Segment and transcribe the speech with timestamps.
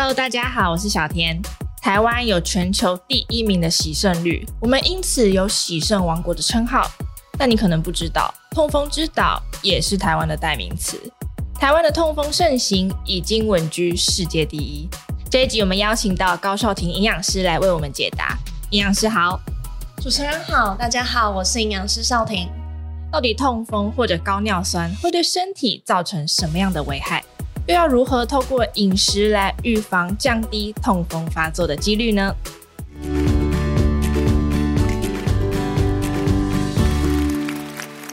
[0.00, 1.42] Hello，大家好，我是小田。
[1.82, 6.88] 台湾有全球第一名的洗肾率，我们因此有“洗肾王国”的称号。
[7.36, 10.96] 但你可能不知道，痛风之岛也是台湾的代名词。
[11.56, 14.88] 台湾的痛风盛行，已经稳居世界第一。
[15.28, 18.38] 这一集我们邀请到高少廷营养师来为我们解答。
[18.70, 19.40] 营养师好，
[20.00, 22.48] 主持人好，大家好，我是营养师少廷。
[23.10, 27.24] 到底痛风或者高尿酸会对身体造成什么样的危害？
[27.68, 32.34] 又要如何透过饮食来预防、降低痛风发作的几率呢？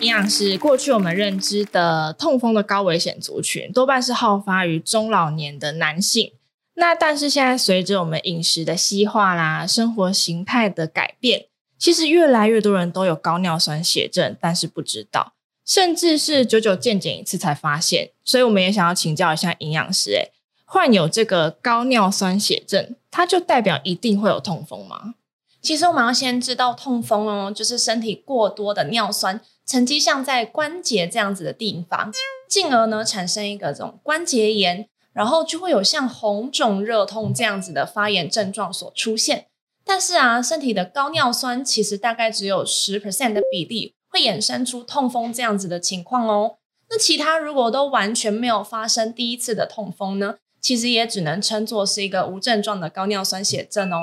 [0.00, 6.32] 营养师，过去我们认知的痛风的高危险族群，多半是好发于中老年的男性。
[6.76, 11.44] 那但是现在随着我们饮食的西化啦，生活形态的改变，
[11.76, 15.31] 其实越来越多人都有高尿酸血症，但是不知道。
[15.64, 20.32] 甚至是久久健检一次才发现，所以我们也想要请教一下营养师，诶，
[20.64, 25.14] 患有这个高尿酸血症，它就代表一定会有痛风吗？
[25.60, 32.10] 其实我们要先知道痛风哦，就是身体过多的尿酸沉积像在关节这样子的地方，
[32.48, 39.46] 进而呢产生一个这种关节炎，然后就会有像红肿热痛这样子的发炎症状所出现。
[39.84, 43.94] 但是啊，身体的高尿酸其实大概只有十 percent 的比例。
[44.12, 46.58] 会衍生出痛风这样子的情况哦。
[46.90, 50.36] 那其他如果都完全没有发生第一次的痛风呢？
[50.60, 53.98] 其实也只能称作是一个无症状的高尿酸血症哦。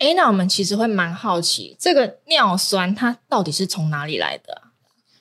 [0.00, 4.62] 诶，那我们其实会蛮好奇，这个尿酸它到底是从哪里来的？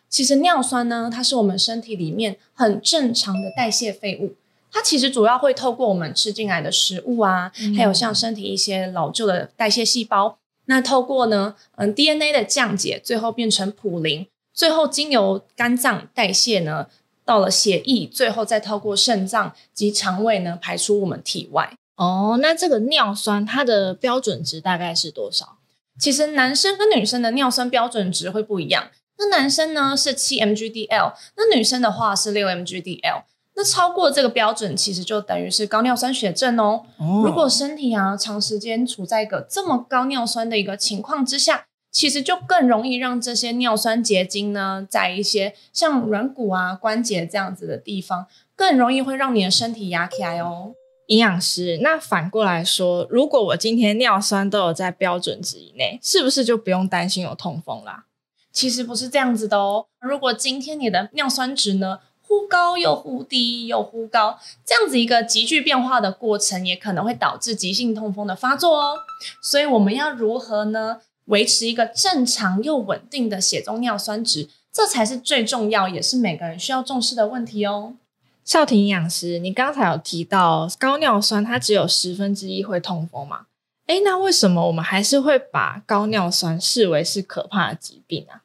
[0.10, 4.36] 其实尿酸呢，它是我们身体里面很正常的代谢废物。
[4.72, 10.38] 它其实主要会透过我们吃进来的食物啊，嗯、还有像身体一些老旧的代谢细胞。
[10.66, 16.88] 那透过呢，嗯，DNA 的降解，最后变成普林，最后经由肝脏代谢呢，
[17.24, 21.74] 到了血液，最后再透过肾脏及肠胃呢，排出我们体外。
[21.98, 25.58] 哦，那这个尿酸它的标准值大概是多少？
[26.00, 28.92] 其实男生跟女生的尿酸标准值会不一样。
[29.18, 33.24] 那男生呢是七 mg/dl，那女生的话是六 mg/dl。
[33.56, 36.84] 那超过这个标准，其实就等于是高尿酸血症哦。
[36.98, 50.74] 哦，如果身体啊长时间处在一个这么高尿酸的一个情况之下，其实就更容易让这些尿酸结晶呢，在一些像软骨啊、关节这样子的地方，更容易会让你的身体压起来哦。
[51.08, 58.06] 营养师，那反过来说，如果我今天尿酸都有在标准值以内，是不是就不用担心有痛风啦？
[58.52, 59.86] 其实不是这样子的哦。
[60.02, 68.98] 如果今天你的尿酸值呢，忽高又忽低又忽高，这样子一个急剧变化的过程，也可能会导致急性痛风的发作哦。
[69.42, 71.02] 所以我们要如何呢？
[71.26, 77.96] 维持一个正常又稳定的血中尿酸值，这才是最重要，也是每个人需要重视的问题哦。
[78.44, 83.48] 少廷营养师，你刚才有提到高尿酸，它只有十分之一会痛风嘛？
[83.88, 88.44] 诶，那为什么我们还是会把高尿酸视为是可怕的疾病啊？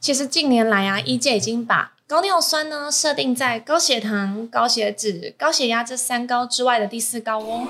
[0.00, 7.68] 其实近年来啊，医界已经把高尿酸呢，设定在高血糖、高血脂、高血压这三高之外的第四高哦。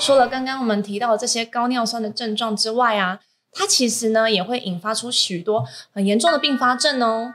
[0.00, 3.20] 除了刚刚我们提到的这些高尿酸的症状之外啊，
[3.52, 7.34] 它其实呢也会引发出许多很严重的并发症哦。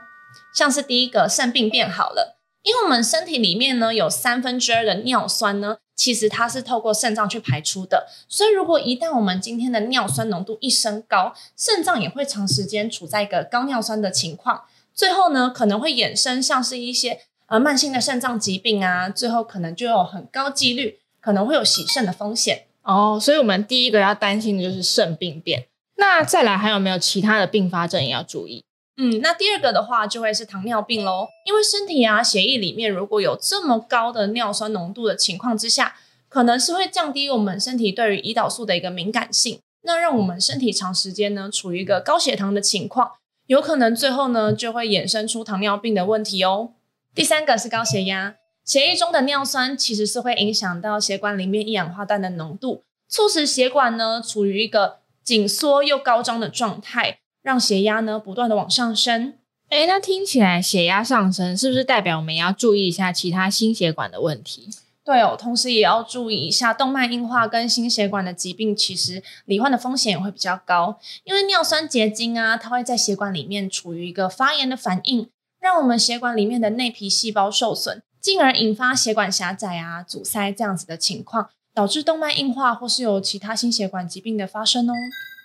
[0.52, 8.08] 像是第一个肾病变好了，因为我们身体里面呢有三分之二的尿酸呢，其实它是透过肾脏去排出的。
[8.28, 14.62] 所以如果一旦我们今天的尿酸浓度一升高，肾脏也会长时间处在一个高尿酸的情况。
[14.98, 23.16] 最后呢，可能会衍生像是一些呃慢性的肾脏疾病啊，最后可能就有很高几率可能会有洗肾的风险哦。
[23.22, 25.68] 所以，我们第一个要担心的就是肾病变。
[25.98, 28.64] 那再来还有没有其他的并发症也要注意？
[28.96, 31.28] 嗯，那第二个的话就会是糖尿病喽。
[31.46, 35.94] 因为身体啊血液里面如果有这么高的尿酸浓度的情况之下，
[36.28, 43.12] 可能是会降低我们身体对于胰岛素的一个敏感性，那让我们身体长时间呢处于一个高血糖的情况。
[43.48, 46.74] 有可能最后呢，就会衍生出糖尿病的问题哦。
[47.14, 59.32] 第三个是高血压，血液中的尿酸其实是会影响到血管里面一氧化氮的浓度，促使血管呢处于一个紧缩又高张的状态，让血压呢不断的往上升。
[59.70, 64.68] 诶，那听起来血压上升是不是代表我们要注意一下其他心血管的问题？
[65.08, 70.98] 对哦，同时也要注意一下动脉硬化跟心血管的疾病，其实罹患的风险也会比较高。
[71.24, 84.92] 因为尿酸结晶啊，它会在血管里面处于一个发炎的反应，让我们血管里面的内皮细胞受损，进而引发血管狭窄啊、阻塞这样子的情况，导致动脉硬化或是有其他心血管疾病的发生哦。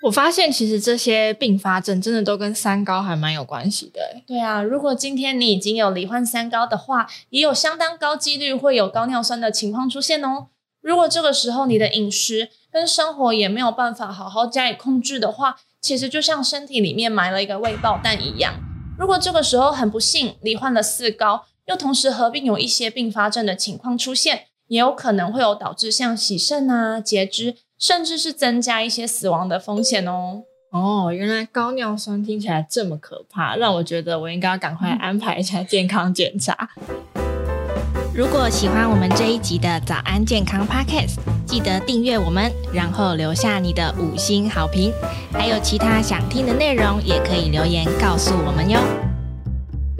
[0.01, 4.01] 我发现其实这些并发症真的都跟三高还蛮有关系的。
[4.25, 10.47] 对啊，如果今天你已经有罹患三高的话，也有相当高几率会有高尿酸的情况出现哦。
[10.81, 18.55] 如果这个时候你的饮食跟生活也没有办法好好加以控制的话，其实就像身体里面埋了一个未爆弹一样。
[18.97, 30.43] 如果这个时候很不幸罹患了四高，又同时合并有一些并发症的情况出现，也有可能会有导致像洗肾啊、截肢，甚至是增加一些死亡的风险哦。
[30.71, 36.69] 哦，原来高尿酸听起来这么可怕，让我觉得我应该要赶快安排一下健康检查。
[38.15, 44.91] 如果喜欢我们这一集的早安健康 Podcast，记得订阅我们，然后留下你的五星好评。
[45.31, 49.12] 还有其他想听的内容，也可以留言告诉我们哟。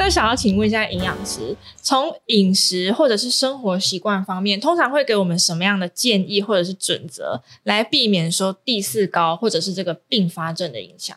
[0.04, 11.16] 那想要请问一下营养师，从饮食或者是生活习惯方面，通常会给我们什么样的建议或者是准则，来避免说第四高或者是这个并发症的影响？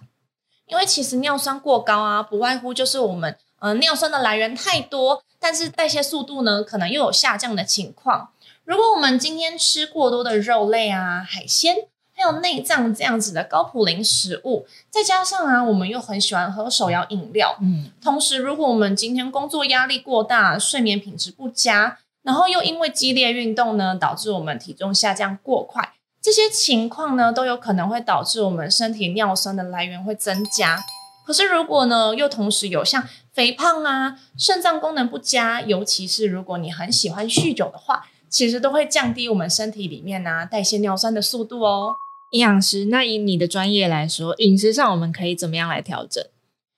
[0.68, 8.28] 因为其实尿酸过高啊，不外乎就是我们呃尿酸的来源太多，但是代谢速度呢可能又有下降的情况。
[8.62, 17.58] 如果我们今天吃过多的肉类啊、海鲜，还有内脏这样子的高普林食物，再加上啊，我们又很喜欢喝手摇饮料。
[17.60, 25.92] 嗯，同时，如果我们今天工作压力过大，睡眠品质不佳，然后又因为激烈运动呢，导致我们体重下降过快，
[26.22, 30.82] 这些情况呢，都有可能会导致我们身体尿酸的来源会增加。
[31.26, 41.94] 可是，如果呢，又同时有像肥胖啊、肾脏功能不佳，尤其是如果你很喜欢酗酒的话，其实都会降低我们身体里面啊代谢尿酸的速度哦。
[42.32, 46.24] 营养师，那以你的专业来说，饮食上我们可以怎么样来调整？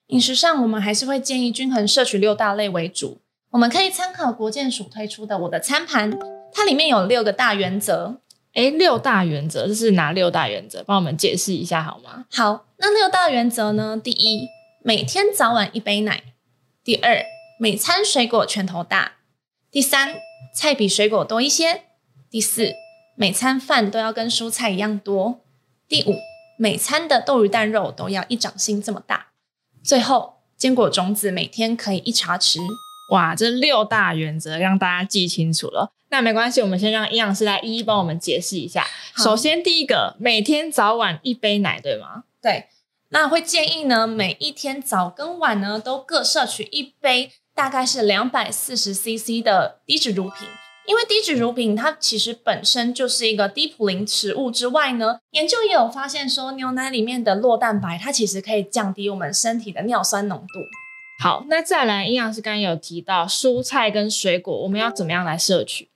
[0.07, 3.19] 饮食上，我们还是会建议均衡摄取六大类为主。
[3.51, 6.11] 我们可以参考国健署推出的《我的餐盘》，
[6.51, 8.21] 它里面有六个大原则。
[8.53, 10.83] 诶，六大原则，这是哪六大原则？
[10.83, 12.25] 帮我们解释一下好吗？
[12.31, 13.99] 好，那六大原则呢？
[14.03, 14.47] 第一，
[14.83, 16.15] 每天早晚一杯奶；
[16.83, 17.23] 第二，
[17.59, 19.11] 每餐水果拳头大；
[19.71, 20.15] 第三，
[20.55, 21.81] 菜比水果多一些；
[22.31, 22.73] 第四，
[23.21, 25.41] 每餐饭都要跟蔬菜一样多。
[25.89, 26.15] 第五，
[26.57, 29.31] 每餐的豆鱼蛋肉都要一掌心这么大。
[29.83, 32.61] 最后，坚果种子每天可以一茶匙。
[33.11, 35.91] 哇，这六大原则让大家记清楚了。
[36.11, 38.87] 那没关系，我们先让营养师来一一帮我们解释一下。
[39.17, 42.23] 首先，第一个，每天早晚一杯奶，对吗？
[42.41, 42.67] 对。
[43.09, 50.47] 那会建议呢，每一天早跟晚呢都各摄取一杯，大概是两百四十 CC 的低脂乳品。
[50.89, 60.59] 因为低脂乳品它其实本身就是一个低普林食物之外呢，研究也有发现说，牛奶里面的酪蛋白它其实可以降低我们身体的尿酸浓度。
[61.23, 65.89] 好，那再来，营养师刚刚有提到蔬菜跟水果，我们要怎么样来摄取？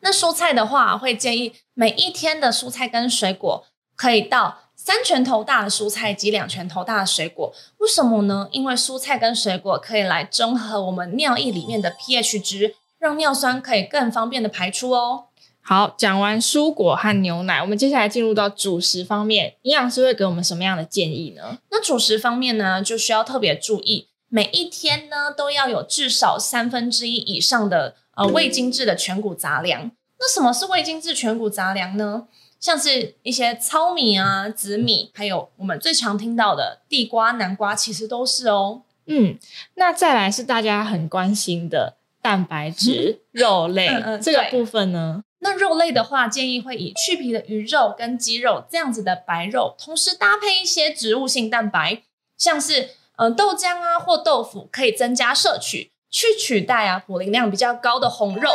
[0.00, 7.52] 那蔬菜的话，会建议每一天的蔬菜跟水果可以到三拳头大的蔬菜及两拳头大的水果。
[7.76, 8.48] 为什么呢？
[8.50, 12.76] 因为蔬菜跟水果可以来中和我们尿液里面的 pH 值。
[13.02, 15.24] 让尿酸可以更方便的排出哦。
[15.60, 21.58] 好，讲完蔬果和牛奶，我们接下来进入到主食方面，营养师会给我们什么样的建议呢？
[21.72, 29.90] 那主食方面呢，就需要特别注意，每一天呢都要有至少三分之一以上的呃未精制的全谷杂粮。
[30.20, 32.28] 那什么是未精制全谷杂粮呢？
[32.60, 38.82] 像是一些糙米啊、紫米，还有我们最常听到的地瓜、南瓜，其实都是哦。
[39.06, 39.36] 嗯，
[39.74, 41.96] 那再来是大家很关心的。
[42.22, 45.24] 蛋白质、肉类、嗯嗯、这个部分呢？
[45.40, 52.02] 那肉类的话，建议会以去皮的鱼肉跟鸡肉这样子的白肉，同时搭配一些植物性蛋白，
[52.38, 58.50] 像是呃豆浆啊或豆腐，可以增加摄取，去取代啊普林量比较高的红肉。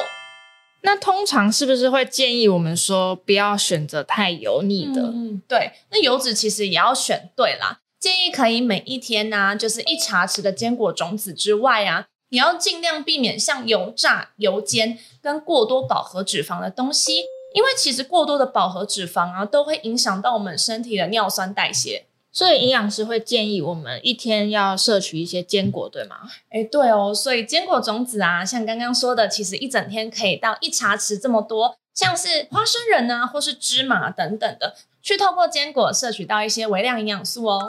[0.84, 5.02] 那通常是不是会建议我们说不要选择太油腻的？
[5.02, 5.74] 嗯，对。
[5.92, 12.08] 那油脂其实也要选对啦，建议可以每一天呢、啊，就是一茶匙的坚果种子之外啊。
[12.30, 22.06] 你要尽量避免像油炸、油煎跟过多饱和脂肪的东西，因为其实过多的饱和脂肪啊，都会影响到我们身体的尿酸代谢。
[22.30, 26.18] 所以营养师会建议我们一天要摄取一些坚果，对吗？
[26.52, 27.12] 诶，对哦。
[27.12, 37.60] 所以坚果种子啊，像刚刚说的，其实一整天可以到一茶匙这么多，像是花生仁啊，或是芝麻等等的，去透过坚果摄取到一些微量营养素哦。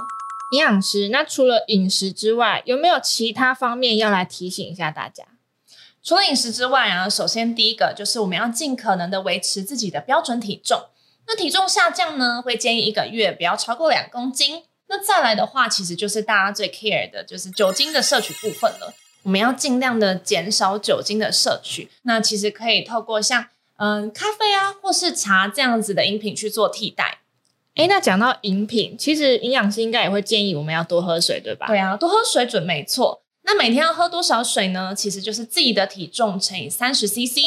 [0.51, 5.25] 营养师，那除了饮食之外，有没有其他方面要来提醒一下大家？
[6.03, 10.87] 除了饮食之外啊，首先第一个就是我们要尽可能的维持自己的标准体重。
[11.27, 14.63] 那体重下降呢，会建议一个月不要超过两公斤。
[14.87, 18.95] 那再来的话，其实就是大家最 care 的就是酒精的摄取部分了。
[19.25, 21.91] 我们要尽量的减少酒精的摄取。
[22.05, 27.19] 那其实可以透过像嗯、咖啡啊，或是茶这样子的饮品去做替代。
[27.79, 31.69] 诶，那讲到饮品，其实营养师应该也会建议我们要多喝水，对吧？
[31.69, 33.23] 对啊，多喝水准没错。
[33.45, 34.93] 那每天要喝多少水呢？
[34.93, 37.39] 其实就是自己的体重乘以三十 CC。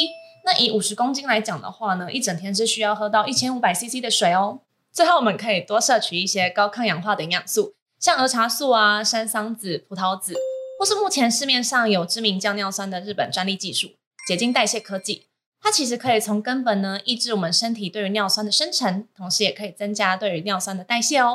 [0.46, 4.60] 那以五十公斤来讲的话呢，一整天是需要喝到一千五百 CC 的水哦。
[4.90, 10.32] 最后，我们可以多摄取一些高抗氧化的营养素，像儿茶素啊、山桑子、葡萄籽，
[10.78, 13.90] 或是目前市面上有知名降尿酸的日本专利技术——
[14.26, 15.26] 结晶代谢科技。
[15.62, 21.32] 它其实可以从根本呢抑制我们身体对于尿酸的生成，同时也可以增加对于尿酸的代谢哦。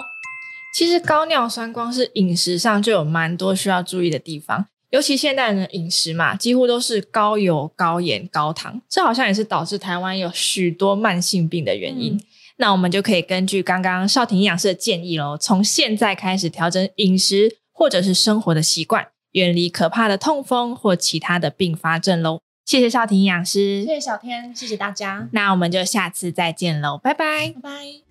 [0.76, 4.66] 其实高尿酸光是饮食上就有蛮多需要注意的地方。
[4.90, 12.14] 尤其现代人的饮食嘛，几乎都是高油、高盐、高糖，这好像也是导致台湾有许多慢性病的原因。
[12.14, 12.22] 嗯、
[12.58, 22.40] 那我们就可以根据刚刚少婷营养师的建议喽，从现在开始调整饮食或者是生活的习惯，远离可怕的痛风或其他的并发症喽。
[22.68, 25.30] 谢谢少婷营养师，谢谢小天，谢谢大家。
[25.32, 28.07] 那我们就下次再见喽，拜拜，拜拜。